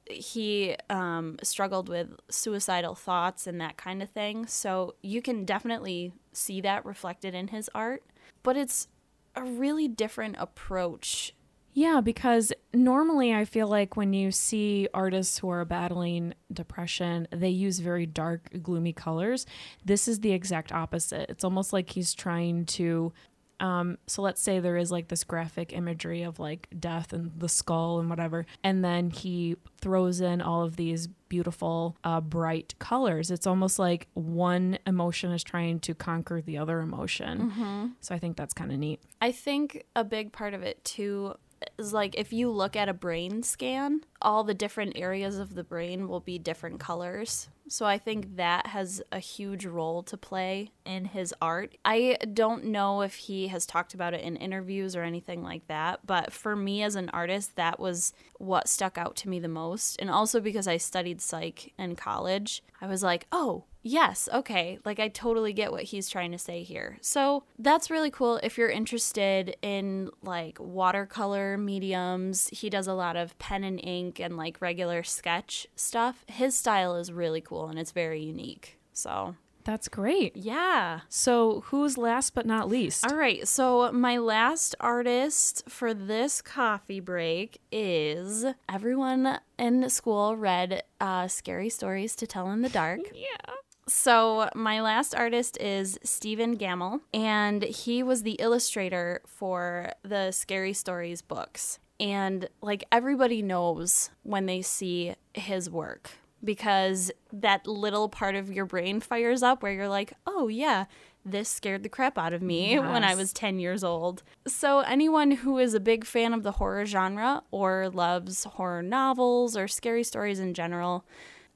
he 0.10 0.76
um, 0.90 1.38
struggled 1.44 1.90
with 1.90 2.16
suicidal 2.30 2.96
thoughts 2.96 3.46
and 3.46 3.60
that 3.60 3.78
kind 3.78 4.02
of 4.02 4.10
thing. 4.10 4.48
So 4.48 4.96
you 5.02 5.22
can 5.22 5.46
definitely 5.46 6.14
see 6.32 6.62
that 6.62 6.86
reflected 6.86 7.36
in 7.36 7.50
his 7.50 7.70
art. 7.76 8.04
But 8.44 8.56
it's 8.56 8.88
a 9.36 9.44
really 9.44 9.88
different 9.88 10.38
approach. 10.40 11.34
Yeah, 11.74 12.02
because 12.02 12.52
normally 12.74 13.34
I 13.34 13.46
feel 13.46 13.68
like 13.68 13.96
when 13.96 14.12
you 14.14 14.32
see 14.32 14.88
artists 14.94 15.38
who 15.38 15.50
are 15.50 15.64
battling 15.66 16.34
depression, 16.52 17.28
they 17.32 17.50
use 17.50 17.80
very 17.80 18.06
dark, 18.06 18.50
gloomy 18.64 18.92
colors. 18.92 19.46
This 19.86 20.08
is 20.08 20.22
the 20.22 20.32
exact 20.32 20.72
opposite. 20.72 21.30
It's 21.30 21.44
almost 21.44 21.72
like 21.72 21.92
he's 21.92 22.14
trying 22.14 22.66
to 22.66 23.14
um, 23.60 23.98
so 24.08 24.22
let's 24.22 24.42
say 24.42 24.60
there 24.60 24.78
is 24.78 24.92
like 24.92 25.08
this 25.08 25.24
graphic 25.24 25.74
imagery 25.74 26.24
of 26.24 26.40
like 26.40 26.68
death 26.80 27.14
and 27.14 27.32
the 27.38 27.50
skull 27.50 28.00
and 28.00 28.10
whatever, 28.10 28.46
and 28.64 28.84
then 28.84 29.10
he 29.10 29.56
throws 29.82 30.22
in 30.22 30.42
all 30.42 30.64
of 30.64 30.76
these 30.76 31.08
beautiful, 31.08 31.96
uh, 32.04 32.20
bright 32.20 32.74
colors. 32.80 33.32
It's 33.32 33.48
almost 33.48 33.80
like 33.80 34.08
one 34.14 34.80
emotion 34.88 35.32
is 35.32 35.44
trying 35.44 35.80
to 35.82 35.94
conquer 35.94 36.42
the 36.42 36.58
other 36.58 36.80
emotion. 36.80 37.52
Mm-hmm. 37.52 37.88
So 38.02 38.16
I 38.16 38.20
think 38.20 38.36
that's 38.36 38.54
kind 38.54 38.72
of 38.72 38.80
neat. 38.80 39.02
I 39.22 39.32
think 39.32 39.86
a 39.96 40.04
big 40.04 40.32
part 40.32 40.54
of 40.54 40.64
it 40.64 40.84
too 40.84 41.36
is 41.80 41.94
like 41.94 42.16
if 42.18 42.32
you 42.32 42.52
look 42.52 42.76
at 42.76 42.90
a 42.90 42.94
brain 42.94 43.42
scan, 43.44 44.02
all 44.22 44.44
the 44.44 44.54
different 44.54 44.94
areas 44.96 45.40
of 45.40 45.56
the 45.56 45.64
brain 45.64 46.08
will 46.08 46.20
be 46.20 46.38
different 46.38 46.80
colors. 46.80 47.50
So 47.68 47.86
I 47.86 48.00
think 48.00 48.36
that 48.38 48.68
has 48.68 49.02
a 49.12 49.20
huge 49.20 49.66
role 49.66 50.02
to 50.04 50.18
play 50.18 50.72
in 50.86 51.06
his 51.06 51.34
art. 51.40 51.78
I 51.86 52.18
don't 52.34 52.66
know 52.66 53.02
if 53.02 53.16
he 53.16 53.48
has 53.50 53.68
talked 53.68 53.94
about 53.94 54.16
it 54.16 54.22
in 54.22 54.36
interviews 54.38 54.96
or 54.96 55.04
anything 55.04 55.44
like 55.44 55.68
that, 55.68 56.00
but 56.06 56.34
for 56.34 56.56
me 56.56 56.82
as 56.82 56.96
an 56.96 57.10
artist, 57.10 57.56
that 57.58 57.80
was 57.80 58.14
what 58.40 58.68
stuck 58.68 58.98
out 58.98 59.16
to 59.18 59.30
me 59.30 59.40
the 59.40 59.48
most. 59.48 59.98
And 60.02 60.10
also 60.10 60.40
because 60.40 60.68
I 60.68 60.78
studied 60.78 61.22
psych 61.22 61.72
in 61.78 61.96
college, 61.96 62.64
I 62.82 62.88
was 62.88 63.04
like, 63.04 63.28
oh, 63.32 63.66
yes, 63.82 64.28
okay, 64.34 64.80
like 64.86 65.00
I 65.00 65.08
totally 65.08 65.54
get 65.54 65.72
what 65.72 65.84
he's 65.84 66.10
trying 66.10 66.32
to 66.32 66.38
say 66.38 66.64
here. 66.64 66.98
So 67.02 67.44
that's 67.58 67.90
really 67.90 68.12
cool 68.12 68.38
if 68.44 68.58
you're 68.58 68.70
interested 68.70 69.56
in 69.62 70.10
like 70.22 70.58
watercolor 70.60 71.58
mediums. 71.58 72.50
He 72.52 72.70
does 72.70 72.88
a 72.88 72.94
lot 72.94 73.16
of 73.16 73.38
pen 73.40 73.64
and 73.64 73.80
ink 73.84 74.20
and 74.20 74.38
like 74.38 74.62
regular 74.62 75.04
sketch 75.04 75.68
stuff. 75.76 76.24
His 76.28 76.58
style 76.58 76.96
is 76.96 77.12
really 77.12 77.42
cool 77.42 77.68
and 77.68 77.80
it's 77.80 77.92
very 77.92 78.22
unique. 78.22 78.78
So 78.94 79.36
That's 79.64 79.88
great. 79.88 80.36
yeah. 80.36 81.02
So, 81.10 81.62
who's 81.68 81.98
last 81.98 82.34
but 82.34 82.46
not 82.46 82.68
least? 82.70 83.06
All 83.06 83.16
right, 83.16 83.48
so 83.48 83.92
my 83.92 84.18
last 84.18 84.74
artist 84.80 85.64
for 85.70 85.94
this 85.94 86.42
coffee 86.42 87.00
break 87.00 87.60
is 87.72 88.46
everyone 88.68 89.40
in 89.58 89.90
school 89.90 90.36
read 90.38 90.84
uh, 91.00 91.28
Scary 91.28 91.70
Stories 91.70 92.16
to 92.18 92.26
Tell 92.28 92.50
in 92.52 92.62
the 92.62 92.70
Dark. 92.70 93.02
Yeah. 93.14 93.54
So, 93.90 94.50
my 94.54 94.82
last 94.82 95.16
artist 95.16 95.58
is 95.60 95.98
Stephen 96.04 96.58
Gammell, 96.58 97.02
and 97.12 97.64
he 97.64 98.04
was 98.04 98.22
the 98.22 98.34
illustrator 98.34 99.22
for 99.26 99.92
the 100.04 100.32
Scary 100.32 100.74
Stories 100.74 101.24
books. 101.24 101.80
And 102.00 102.48
like 102.62 102.84
everybody 102.92 103.42
knows 103.42 104.12
when 104.22 104.46
they 104.46 104.62
see 104.62 105.16
his 105.34 105.70
work 105.72 106.12
because 106.44 107.12
that 107.34 107.66
little 107.68 108.08
part 108.10 108.36
of 108.36 108.54
your 108.54 108.66
brain 108.66 109.00
fires 109.02 109.42
up 109.42 109.64
where 109.64 109.74
you're 109.74 109.90
like, 109.90 110.14
oh, 110.26 110.48
yeah, 110.48 110.86
this 111.26 111.50
scared 111.50 111.82
the 111.84 111.90
crap 111.90 112.18
out 112.18 112.32
of 112.32 112.44
me 112.44 112.80
when 112.80 113.04
I 113.04 113.16
was 113.16 113.34
10 113.34 113.60
years 113.60 113.84
old. 113.84 114.22
So, 114.48 114.80
anyone 114.82 115.32
who 115.32 115.58
is 115.58 115.74
a 115.74 115.80
big 115.80 116.06
fan 116.06 116.34
of 116.34 116.44
the 116.44 116.54
horror 116.54 116.86
genre 116.86 117.42
or 117.50 117.90
loves 117.90 118.44
horror 118.44 118.84
novels 118.84 119.58
or 119.58 119.68
scary 119.68 120.04
stories 120.04 120.40
in 120.40 120.54
general, 120.54 121.06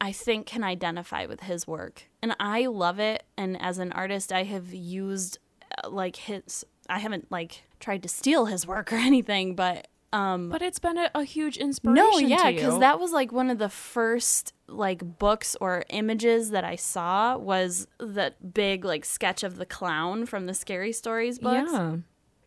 I 0.04 0.12
think 0.12 0.48
can 0.48 0.66
identify 0.66 1.26
with 1.28 1.40
his 1.40 1.66
work. 1.66 2.10
And 2.22 2.36
I 2.38 2.66
love 2.66 3.00
it. 3.00 3.24
And 3.38 3.60
as 3.62 3.78
an 3.78 3.94
artist, 3.94 4.34
I 4.34 4.44
have 4.44 4.74
used 4.74 5.38
uh, 5.82 5.90
like 5.90 6.18
his, 6.18 6.66
I 6.90 7.00
haven't 7.00 7.32
like 7.32 7.64
tried 7.80 8.04
to 8.04 8.10
steal 8.10 8.48
his 8.48 8.68
work 8.68 8.92
or 8.94 8.98
anything, 8.98 9.56
but 9.56 9.88
um, 10.12 10.50
But 10.50 10.62
it's 10.62 10.78
been 10.78 10.98
a, 10.98 11.10
a 11.16 11.24
huge 11.24 11.56
inspiration. 11.56 12.04
no, 12.04 12.18
yeah, 12.20 12.52
because 12.52 12.80
that 12.80 13.00
was 13.00 13.14
like 13.14 13.32
one 13.32 13.50
of 13.50 13.60
the 13.60 13.70
first 13.70 14.54
like 14.68 15.18
books 15.20 15.56
or 15.62 15.86
images 15.90 16.50
that 16.50 16.66
I 16.66 16.76
saw 16.76 17.38
was 17.38 17.88
that 18.00 18.54
big 18.54 18.84
like 18.84 19.06
sketch 19.06 19.42
of 19.42 19.56
the 19.56 19.66
clown 19.66 20.26
from 20.26 20.48
the 20.48 20.54
Scary 20.54 20.92
Stories 20.92 21.40
books. 21.40 21.72
Yeah. 21.72 21.96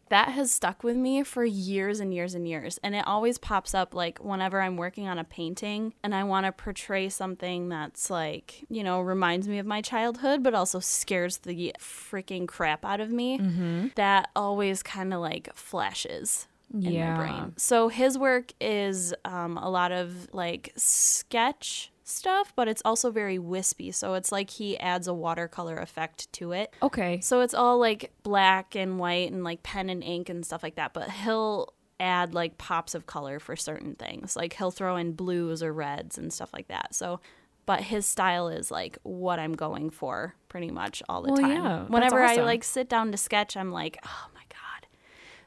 That 0.09 0.29
has 0.29 0.53
stuck 0.53 0.85
with 0.85 0.97
me 0.97 1.23
for 1.25 1.45
years 1.45 1.99
and 2.01 2.15
years 2.15 2.35
and 2.35 2.47
years. 2.49 2.79
And 2.83 2.95
it 2.95 3.07
always 3.07 3.39
pops 3.39 3.75
up 3.75 3.95
like 3.95 4.19
whenever 4.19 4.61
I'm 4.61 4.77
working 4.77 5.09
on 5.09 5.19
a 5.19 5.25
painting 5.25 5.95
and 6.03 6.15
I 6.15 6.23
want 6.25 6.47
to 6.47 6.53
portray 6.53 7.09
something 7.09 7.69
that's 7.69 8.09
like, 8.09 8.65
you 8.69 8.85
know, 8.85 9.01
reminds 9.01 9.49
me 9.49 9.59
of 9.59 9.67
my 9.67 9.81
childhood, 9.83 10.43
but 10.43 10.55
also 10.55 10.79
scares 10.81 11.39
the 11.39 11.75
freaking 11.81 12.47
crap 12.47 12.85
out 12.85 13.01
of 13.01 13.11
me. 13.11 13.39
Mm-hmm. 13.39 13.89
That 13.97 14.31
always 14.37 14.83
kind 14.83 15.13
of 15.13 15.21
like 15.21 15.55
flashes 15.55 16.47
in 16.73 16.83
Yeah. 16.83 17.15
my 17.15 17.17
brain. 17.17 17.53
So 17.57 17.89
his 17.89 18.17
work 18.19 18.53
is 18.61 19.13
um, 19.25 19.57
a 19.57 19.69
lot 19.69 19.93
of 19.93 20.29
like 20.33 20.73
sketch 20.77 21.91
stuff, 22.09 22.53
but 22.57 22.69
it's 22.69 22.83
also 22.85 23.11
very 23.11 23.39
wispy. 23.39 23.91
So 23.91 24.15
it's 24.15 24.31
like 24.33 24.51
he 24.51 24.79
adds 24.79 25.07
a 25.09 25.15
watercolor 25.15 25.77
effect 25.77 26.33
to 26.35 26.53
it. 26.53 26.73
Okay. 26.83 27.21
So 27.21 27.41
it's 27.41 27.55
all 27.55 27.79
like 27.79 28.13
black 28.23 28.75
and 28.77 28.99
white 28.99 29.33
and 29.33 29.43
like 29.45 29.63
pen 29.63 29.91
and 29.91 30.03
ink 30.03 30.29
and 30.29 30.45
stuff 30.47 30.63
like 30.63 30.77
that, 30.77 30.95
but 30.95 31.11
he'll 31.11 31.73
add 31.99 32.35
like 32.35 32.59
pops 32.59 32.95
of 32.95 33.07
color 33.07 33.39
for 33.41 33.57
certain 33.57 33.95
things. 33.95 34.37
Like 34.37 34.53
he'll 34.55 34.71
throw 34.71 34.97
in 34.97 35.13
blues 35.13 35.63
or 35.63 35.73
reds 35.73 36.17
and 36.19 36.33
stuff 36.33 36.51
like 36.53 36.69
that. 36.69 36.95
So 36.95 37.21
but 37.67 37.81
his 37.81 38.07
style 38.07 38.49
is 38.49 38.71
like 38.71 38.97
what 39.03 39.41
I'm 39.41 39.55
going 39.55 39.91
for 39.91 40.37
pretty 40.49 40.71
much 40.71 41.03
all 41.09 41.23
the 41.23 41.33
Well, 41.33 41.41
time. 41.43 41.51
yeah, 41.51 41.83
Whenever 41.87 42.23
I 42.23 42.37
like 42.37 42.63
sit 42.63 42.89
down 42.89 43.11
to 43.11 43.19
sketch, 43.19 43.57
I'm 43.57 43.73
like, 43.73 43.99
"Oh 44.07 44.27
my 44.33 44.43
god." 44.49 44.87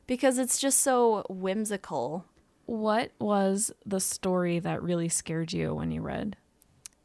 Because 0.06 0.38
it's 0.38 0.60
just 0.60 0.82
so 0.82 1.24
whimsical. 1.30 2.26
What 2.66 3.12
was 3.20 3.72
the 3.86 4.02
story 4.02 4.60
that 4.60 4.84
really 4.84 5.08
scared 5.08 5.54
you 5.54 5.74
when 5.74 5.92
you 5.92 6.02
read? 6.02 6.36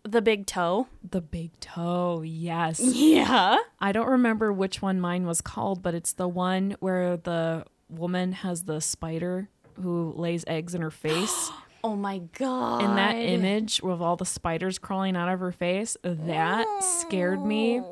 The 0.06 0.20
big 0.22 0.46
toe. 0.46 0.86
The 1.08 1.20
Big 1.22 1.58
Toe. 1.60 2.22
Yes. 2.22 2.78
Yeah. 2.80 3.56
I 3.80 3.92
don't 3.92 4.08
remember 4.08 4.52
which 4.52 4.82
one 4.82 5.00
mine 5.00 5.26
was 5.26 5.40
called, 5.40 5.82
but 5.82 5.94
it's 5.94 6.12
the 6.12 6.28
one 6.28 6.76
where 6.80 7.16
the 7.16 7.64
woman 7.88 8.32
has 8.32 8.64
the 8.64 8.80
spider 8.80 9.48
who 9.80 10.12
lays 10.16 10.44
eggs 10.46 10.74
in 10.74 10.82
her 10.82 10.90
face. 10.90 11.50
Oh 11.86 11.96
my 11.96 12.16
god. 12.38 12.82
in 12.82 12.96
that 12.96 13.12
image 13.12 13.82
with 13.82 14.00
all 14.00 14.16
the 14.16 14.24
spiders 14.24 14.78
crawling 14.78 15.16
out 15.16 15.28
of 15.28 15.38
her 15.40 15.52
face, 15.52 15.98
that 16.02 16.64
scared 16.82 17.44
me 17.44 17.82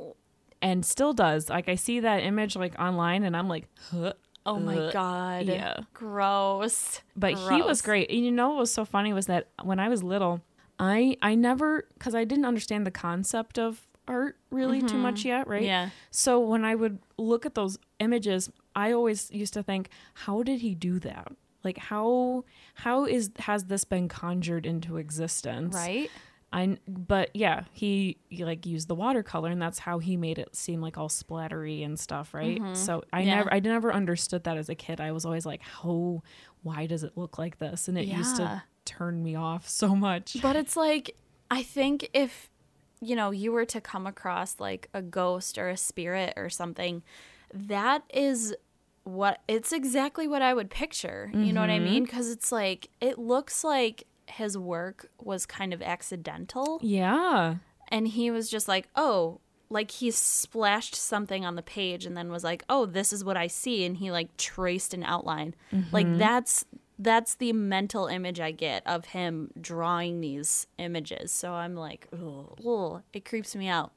and 0.63 0.83
still 0.83 1.13
does. 1.13 1.51
Like 1.51 1.69
I 1.69 1.75
see 1.75 2.01
that 2.01 2.23
image 2.23 2.57
like 2.57 2.75
online 2.81 3.23
and 3.23 3.37
I'm 3.37 3.49
like, 3.51 3.67
huh. 3.91 4.15
Oh 4.47 4.59
my 4.59 4.79
Ugh. 4.79 4.93
god. 4.95 5.45
Yeah. 5.45 5.77
Gross. 5.93 7.03
But 7.15 7.35
he 7.35 7.61
was 7.61 7.83
great. 7.83 8.09
And 8.11 8.25
you 8.25 8.33
know 8.33 8.49
what 8.49 8.61
was 8.61 8.73
so 8.73 8.87
funny 8.87 9.13
was 9.13 9.27
that 9.27 9.49
when 9.63 9.79
I 9.79 9.91
was 9.91 10.03
little, 10.03 10.41
I 10.83 11.17
I 11.23 11.37
never 11.37 11.87
cuz 11.99 12.15
I 12.15 12.25
didn't 12.25 12.45
understand 12.45 12.87
the 12.87 12.91
concept 12.91 13.59
of 13.59 13.87
art 14.09 14.37
really 14.51 14.83
too 14.83 14.99
much 14.99 15.21
mm-hmm. 15.21 15.29
yet, 15.29 15.49
right? 15.49 15.63
Yeah. 15.63 15.91
So 16.11 16.41
when 16.41 16.65
I 16.65 16.75
would 16.75 16.99
look 17.17 17.47
at 17.47 17.55
those 17.55 17.79
images, 18.01 18.51
I 18.75 18.93
always 18.93 19.31
used 19.31 19.55
to 19.55 19.63
think, 19.63 19.91
how 20.15 20.43
did 20.43 20.61
he 20.61 20.75
do 20.75 20.99
that? 20.99 21.33
Like 21.63 21.79
how 21.79 22.45
how 22.75 23.05
is 23.05 23.31
has 23.39 23.65
this 23.67 23.85
been 23.85 24.09
conjured 24.09 24.67
into 24.67 24.97
existence? 24.97 25.75
Right? 25.75 26.11
I 26.53 26.77
but 26.87 27.31
yeah, 27.35 27.65
he, 27.73 28.19
he 28.29 28.45
like 28.45 28.67
used 28.67 28.89
the 28.89 28.95
watercolor 28.95 29.51
and 29.51 29.63
that's 29.63 29.79
how 29.79 30.01
he 30.01 30.17
made 30.17 30.39
it 30.39 30.55
seem 30.55 30.83
like 30.83 30.99
all 30.99 31.09
splattery 31.09 31.85
and 31.85 31.99
stuff, 31.99 32.35
right? 32.35 32.61
Mm-hmm. 32.61 32.75
So 32.75 33.05
I 33.13 33.21
Yeah. 33.23 33.37
never 33.37 33.55
I 33.55 33.61
never 33.61 33.93
understood 33.93 34.45
that 34.45 34.59
as 34.59 34.69
a 34.69 34.75
kid. 34.75 35.01
I 35.01 35.13
was 35.13 35.25
always 35.25 35.47
like, 35.47 35.63
how 35.63 36.23
why 36.63 36.87
does 36.87 37.05
it 37.05 37.17
look 37.17 37.39
like 37.39 37.59
this? 37.59 37.89
And 37.89 37.97
it 37.97 38.07
used 38.07 38.37
to 38.37 38.63
turn 38.85 39.23
me 39.23 39.35
off 39.35 39.69
so 39.69 39.95
much. 39.95 40.37
But 40.41 40.57
it's 40.57 40.77
like 40.77 41.17
I 41.51 41.63
think 41.63 42.09
if 42.15 42.49
you 43.01 43.17
know 43.17 43.31
you 43.31 43.53
were 43.53 43.67
to 43.67 43.81
come 43.81 44.07
across 44.07 44.59
like 44.61 44.89
a 44.95 45.03
ghost 45.03 45.59
or 45.59 45.69
a 45.69 45.77
spirit 45.77 46.33
or 46.37 46.49
something, 46.49 47.03
that 47.53 48.03
is 48.13 48.55
what 49.05 49.41
it's 49.49 49.73
exactly 49.73 50.29
what 50.29 50.43
I 50.43 50.55
would 50.55 50.71
picture. 50.71 51.31
You 51.35 51.53
know 51.53 51.61
what 51.61 51.71
I 51.71 51.77
mm-hmm. 51.77 51.85
mean? 51.85 52.05
Because 52.05 52.31
it's 52.31 52.53
like 52.53 52.89
it 53.01 53.19
looks 53.19 53.65
like 53.65 54.05
his 54.27 54.57
work 54.57 55.11
was 55.21 55.45
kind 55.45 55.75
of 55.75 55.83
accidental, 55.83 56.79
Yeah. 56.83 57.57
and 57.89 58.09
he 58.09 58.31
was 58.31 58.49
just 58.49 58.69
like, 58.69 58.89
oh. 58.97 59.41
Like 59.69 59.91
he 59.91 60.11
splashed 60.11 60.95
something 60.95 61.47
on 61.47 61.57
the 61.57 61.63
page 61.63 62.05
and 62.05 62.15
then 62.15 62.31
was 62.31 62.45
like, 62.45 62.63
"Oh, 62.69 62.85
this 62.85 63.11
is 63.11 63.25
what 63.25 63.39
I 63.39 63.47
see," 63.47 63.87
and 63.87 63.97
he 63.97 64.11
like 64.11 64.37
traced 64.37 64.93
an 64.93 65.03
outline. 65.03 65.55
Like 65.91 66.05
mm-hmm. 66.05 66.19
that's 66.19 66.67
that's 67.03 67.35
the 67.35 67.53
mental 67.53 68.07
image 68.07 68.41
I 68.41 68.51
get 68.53 68.83
of 68.87 69.07
him 69.07 69.51
drawing 69.61 70.21
these 70.21 70.67
images. 70.79 71.33
So 71.33 71.53
I'm 71.53 71.75
like, 71.75 72.07
ugh, 72.13 73.03
it 73.13 73.25
creeps 73.25 73.55
me 73.57 73.69
out. 73.69 73.93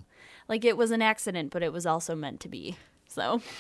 Like 0.48 0.66
it 0.66 0.78
was 0.78 0.92
an 0.92 1.02
accident, 1.02 1.52
but 1.52 1.64
it 1.64 1.72
was 1.74 1.86
also 1.86 2.16
meant 2.16 2.40
to 2.42 2.50
be. 2.50 2.78
So, 3.08 3.42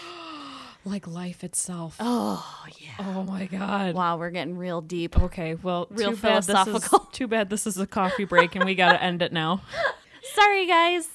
Like 0.87 1.07
life 1.07 1.43
itself. 1.43 1.95
oh 1.99 2.65
yeah. 2.79 2.91
Oh 2.99 3.23
my 3.23 3.47
god. 3.47 3.95
Wow, 3.95 4.17
we're 4.17 4.29
getting 4.29 4.55
real 4.55 4.81
deep. 4.81 5.19
Okay, 5.19 5.55
well, 5.55 5.87
Real 5.89 6.11
too 6.11 6.17
bad 6.17 6.43
this 6.43 6.49
is 6.49 6.63
philosophical. 6.65 6.99
too 7.11 7.27
bad 7.27 7.49
this 7.49 7.65
is 7.65 7.79
a 7.79 7.87
coffee 7.87 8.25
break 8.25 8.55
and 8.55 8.65
we 8.65 8.75
got 8.75 8.91
to 8.91 9.01
end 9.01 9.23
it 9.23 9.33
now. 9.33 9.61
Sorry, 10.35 10.67
guys. 10.67 11.07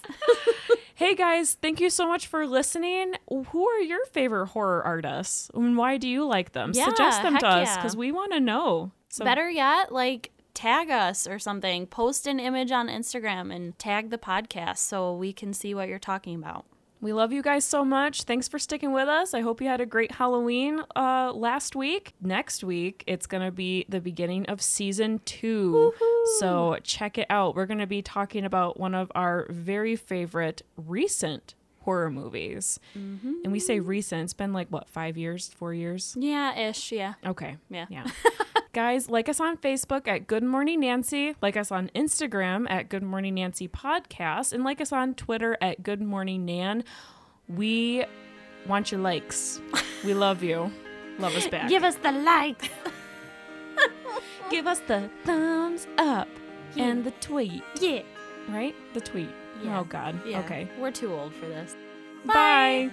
Hey 1.01 1.15
guys, 1.15 1.57
thank 1.63 1.81
you 1.81 1.89
so 1.89 2.07
much 2.07 2.27
for 2.27 2.47
listening. 2.47 3.15
Who 3.31 3.67
are 3.67 3.81
your 3.81 4.05
favorite 4.05 4.49
horror 4.49 4.83
artists 4.83 5.51
and 5.55 5.75
why 5.75 5.97
do 5.97 6.07
you 6.07 6.27
like 6.27 6.53
them? 6.53 6.73
Yeah, 6.75 6.91
Suggest 6.91 7.23
them 7.23 7.39
to 7.39 7.47
us 7.47 7.75
because 7.75 7.97
we 7.97 8.13
want 8.13 8.33
to 8.33 8.39
know. 8.39 8.93
So 9.09 9.25
Better 9.25 9.49
yet, 9.49 9.93
like 9.93 10.31
tag 10.53 10.91
us 10.91 11.27
or 11.27 11.39
something. 11.39 11.87
Post 11.87 12.27
an 12.27 12.39
image 12.39 12.71
on 12.71 12.89
Instagram 12.89 13.51
and 13.51 13.79
tag 13.79 14.11
the 14.11 14.19
podcast 14.19 14.77
so 14.77 15.15
we 15.15 15.33
can 15.33 15.55
see 15.55 15.75
what 15.75 15.89
you're 15.89 15.99
talking 15.99 16.35
about. 16.35 16.67
We 17.01 17.13
love 17.13 17.33
you 17.33 17.43
guys 17.43 17.65
so 17.65 17.85
much. 17.85 18.23
Thanks 18.25 18.47
for 18.49 18.59
sticking 18.59 18.93
with 18.93 19.09
us. 19.09 19.33
I 19.35 19.41
hope 19.41 19.61
you 19.61 19.67
had 19.69 19.81
a 19.81 19.87
great 19.87 20.13
Halloween 20.13 20.83
uh, 20.95 21.33
last 21.35 21.75
week. 21.75 22.15
Next 22.21 22.63
week, 22.63 23.05
it's 23.07 23.27
going 23.27 23.43
to 23.43 23.51
be 23.51 23.87
the 23.89 24.01
beginning 24.01 24.47
of 24.47 24.61
season 24.61 25.21
2 25.25 25.93
So 26.39 26.77
check 26.83 27.19
it 27.19 27.27
out. 27.31 27.55
We're 27.55 27.67
going 27.67 27.79
to 27.79 27.87
be 27.87 28.03
talking 28.03 28.45
about 28.45 28.79
one 28.79 28.95
of 28.95 29.11
our 29.15 29.47
very 29.51 29.97
favorite 29.97 30.63
recent 30.77 31.55
horror 31.81 32.11
movies. 32.11 32.79
And 32.95 33.51
we 33.53 33.59
say 33.61 33.81
recent, 33.81 34.23
it's 34.25 34.35
been 34.35 34.53
like, 34.53 34.69
what, 34.69 34.89
five 34.89 35.17
years, 35.17 35.49
four 35.49 35.73
years? 35.73 36.15
Yeah, 36.19 36.55
ish. 36.59 36.93
Yeah. 36.93 37.15
Okay. 37.25 37.57
Yeah. 37.71 37.87
Yeah. 37.89 38.07
Guys, 38.73 39.11
like 39.11 39.29
us 39.29 39.41
on 39.41 39.57
Facebook 39.57 40.07
at 40.07 40.29
Good 40.29 40.45
Morning 40.45 40.79
Nancy, 40.81 41.35
like 41.43 41.57
us 41.57 41.73
on 41.73 41.91
Instagram 41.93 42.71
at 42.71 42.89
Good 42.89 43.03
Morning 43.03 43.35
Nancy 43.35 43.67
Podcast, 43.67 44.53
and 44.53 44.63
like 44.63 44.81
us 44.81 44.93
on 44.93 45.15
Twitter 45.15 45.59
at 45.61 45.83
Good 45.83 46.01
Morning 46.01 46.45
Nan. 46.45 46.85
We 47.49 48.05
want 48.69 48.93
your 48.93 49.01
likes. 49.01 49.61
We 50.05 50.15
love 50.15 50.45
you. 50.45 50.71
Love 51.19 51.35
us 51.35 51.49
back. 51.49 51.69
Give 51.69 51.83
us 51.83 51.97
the 51.97 52.13
likes. 52.13 52.69
Give 54.51 54.69
us 54.69 54.79
the 54.87 55.11
thumbs 55.25 55.89
up 55.99 56.29
Yeah. 56.77 56.85
and 56.85 57.05
the 57.05 57.11
tweet. 57.13 57.65
Yeah. 57.81 58.03
Right? 58.49 58.75
The 58.95 59.01
tweet. 59.01 59.31
Yeah. 59.65 59.81
Oh, 59.81 59.85
God. 59.85 60.25
Yeah. 60.25 60.41
Okay. 60.41 60.69
We're 60.79 60.93
too 60.93 61.13
old 61.13 61.35
for 61.35 61.47
this. 61.47 61.75
Bye. 62.25 62.91